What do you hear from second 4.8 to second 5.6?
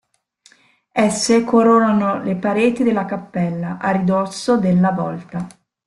volta.